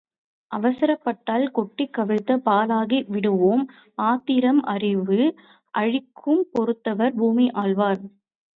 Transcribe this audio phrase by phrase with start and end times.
[0.51, 3.63] அவசரப்பட்டால் கொட்டிக் கவிழ்த்த பாலாகி விடுவோம்
[4.01, 5.19] ஆத்திரம் அறிவு
[5.73, 8.01] அழிக்கும் பொறுத்தவர் பூமி ஆள்வார்.